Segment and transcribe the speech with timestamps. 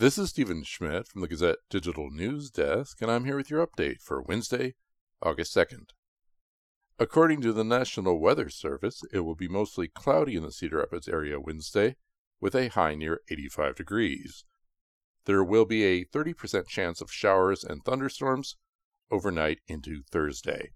[0.00, 3.66] This is Stephen Schmidt from the Gazette Digital News Desk, and I'm here with your
[3.66, 4.76] update for Wednesday,
[5.20, 5.88] August 2nd.
[7.00, 11.08] According to the National Weather Service, it will be mostly cloudy in the Cedar Rapids
[11.08, 11.96] area Wednesday,
[12.40, 14.44] with a high near 85 degrees.
[15.24, 18.54] There will be a 30% chance of showers and thunderstorms
[19.10, 20.70] overnight into Thursday.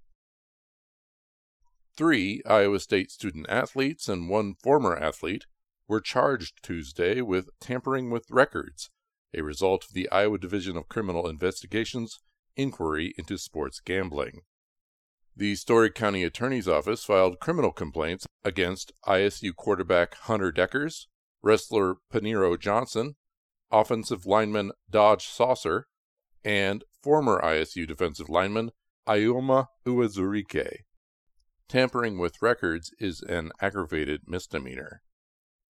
[1.97, 5.47] Three Iowa State student athletes and one former athlete
[5.87, 8.91] were charged Tuesday with tampering with records
[9.35, 12.19] a result of the Iowa Division of Criminal Investigations
[12.57, 14.43] inquiry into sports gambling.
[15.35, 21.07] The Story County Attorney's Office filed criminal complaints against ISU quarterback Hunter Dekkers,
[21.43, 23.17] wrestler Paniro Johnson,
[23.71, 25.85] offensive lineman Dodge Sauser,
[26.45, 28.73] and former ISU defensive lineman
[29.09, 30.81] Eyioma Uwazurike.
[31.69, 35.03] Tampering with records is an aggravated misdemeanor.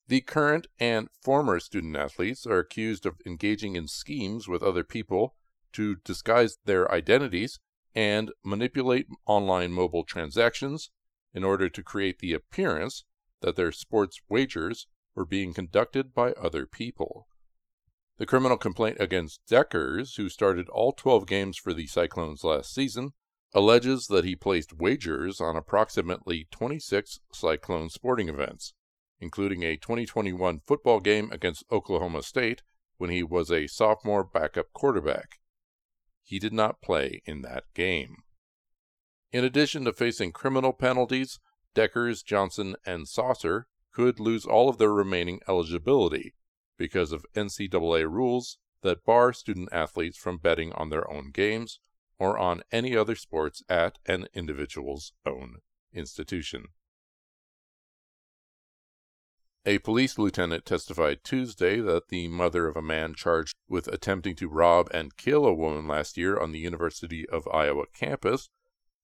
[0.08, 5.36] The current and former student athletes are accused of engaging in schemes with other people
[5.72, 7.60] to disguise their identities
[7.94, 10.90] and manipulate online mobile transactions
[11.32, 13.04] in order to create the appearance
[13.40, 17.28] that their sports wagers were being conducted by other people.
[18.18, 23.12] The criminal complaint against Dekkers, who started all 12 games for the Cyclones last season,
[23.54, 28.74] alleges that he placed wagers on approximately 26 Cyclone sporting events
[29.22, 32.62] including a 2021 football game against Oklahoma State
[32.98, 35.38] when he was a sophomore backup quarterback.
[36.24, 38.16] He did not play in that game.
[39.30, 41.38] In addition to facing criminal penalties,
[41.74, 46.34] Dekkers, Johnson, and Sauser could lose all of their remaining eligibility
[46.76, 51.78] because of NCAA rules that bar student athletes from betting on their own games
[52.18, 55.58] or on any other sports at an individual's own
[55.92, 56.66] institution.
[59.64, 64.48] A police lieutenant testified Tuesday that the mother of a man charged with attempting to
[64.48, 68.50] rob and kill a woman last year on the University of Iowa campus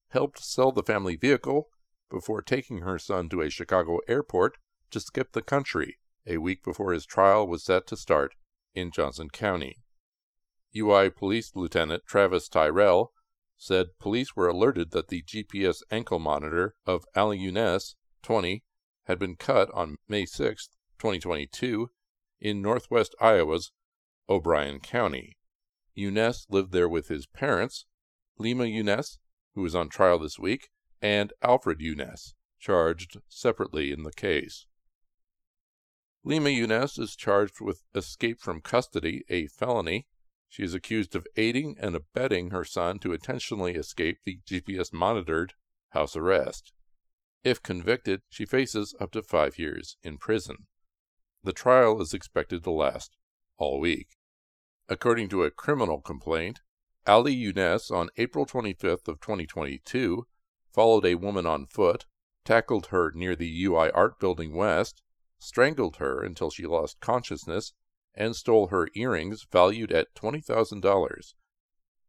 [0.09, 1.69] helped sell the family vehicle
[2.11, 4.59] before taking her son to a Chicago airport
[4.91, 8.35] to skip the country a week before his trial was set to start
[8.75, 9.77] in Johnson County.
[10.77, 13.13] UI Police Lieutenant Travis Tyrell
[13.57, 18.65] said police were alerted that the GPS ankle monitor of Ali Younes, 20,
[19.09, 21.91] had been cut on May 6, 2022,
[22.41, 23.73] in northwest Iowa's
[24.29, 25.39] O'Brien County.
[25.97, 27.87] Younes lived there with his parents,
[28.39, 29.17] Lima Younes,
[29.55, 30.69] who is on trial this week,
[31.01, 34.67] and Alfred Younes, charged separately in the case.
[36.23, 40.07] Lima Younes is charged with escape from custody, a felony.
[40.51, 45.55] She is accused of aiding and abetting her son to intentionally escape the GPS monitored
[45.91, 46.73] house arrest.
[47.45, 50.67] If convicted, she faces up to five years in prison.
[51.43, 53.17] The trial is expected to last
[53.57, 54.17] all week.
[54.89, 56.61] According to a criminal complaint,
[57.07, 60.27] Ali Younes on April 25th of 2022
[60.73, 62.07] followed a woman on foot,
[62.45, 65.03] tackled her near the UI Art Building West,
[65.39, 67.73] strangled her until she lost consciousness,
[68.15, 71.35] and stole her earrings valued at $20,000.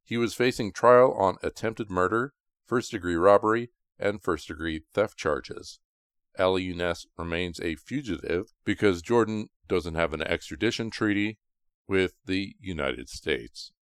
[0.03, 2.33] He was facing trial on attempted murder,
[2.65, 3.69] first degree robbery,
[3.99, 5.79] and first degree theft charges.
[6.37, 11.37] Ali Younes remains a fugitive because Jordan doesn't have an extradition treaty
[11.87, 13.71] with the United States.